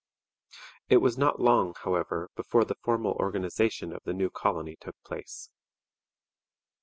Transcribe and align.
]It 0.89 0.97
was 0.97 1.15
not 1.15 1.39
long, 1.39 1.75
however, 1.83 2.31
before 2.35 2.65
the 2.65 2.73
formal 2.73 3.11
organization 3.19 3.93
of 3.93 4.01
the 4.03 4.13
new 4.15 4.31
colony 4.31 4.75
took 4.75 4.95
place. 5.05 5.51